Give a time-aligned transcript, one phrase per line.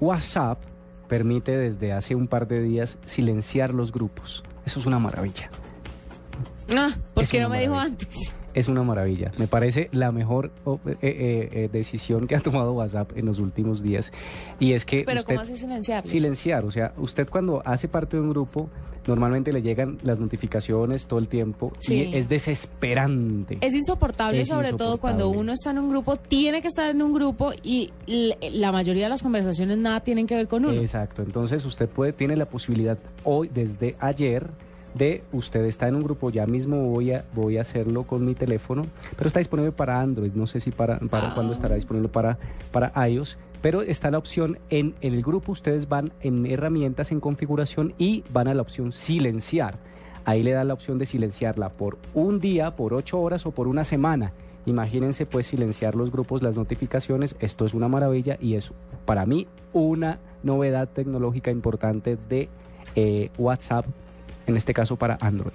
[0.00, 0.58] WhatsApp
[1.08, 4.44] permite desde hace un par de días silenciar los grupos.
[4.64, 5.50] Eso es una maravilla.
[6.74, 8.34] Ah, ¿por qué no me dijo antes?
[8.54, 9.30] Es una maravilla.
[9.38, 13.38] Me parece la mejor oh, eh, eh, eh, decisión que ha tomado WhatsApp en los
[13.38, 14.12] últimos días.
[14.58, 16.10] Y es que Pero usted ¿cómo así silenciarlos?
[16.10, 18.68] silenciar, o sea, usted cuando hace parte de un grupo,
[19.06, 22.08] normalmente le llegan las notificaciones todo el tiempo Sí.
[22.12, 23.58] y es desesperante.
[23.60, 27.02] Es insoportable, Es sobre todo cuando uno está en un grupo, tiene que estar en
[27.02, 30.74] un grupo y la mayoría de las conversaciones nada tienen que ver con uno.
[30.74, 31.22] Exacto.
[31.22, 34.50] Entonces usted puede tiene la posibilidad hoy desde ayer
[34.94, 38.34] de usted está en un grupo ya mismo voy a voy a hacerlo con mi
[38.34, 38.86] teléfono,
[39.16, 41.34] pero está disponible para Android, no sé si para para Ah.
[41.34, 42.38] cuándo estará disponible para
[42.72, 47.20] para iOS, pero está la opción en, en el grupo ustedes van en herramientas en
[47.20, 49.78] configuración y van a la opción silenciar.
[50.24, 53.68] Ahí le da la opción de silenciarla por un día, por ocho horas o por
[53.68, 54.32] una semana.
[54.66, 57.34] Imagínense pues silenciar los grupos, las notificaciones.
[57.40, 58.72] Esto es una maravilla y es
[59.06, 62.48] para mí una novedad tecnológica importante de
[62.96, 63.86] eh, WhatsApp,
[64.46, 65.54] en este caso para Android.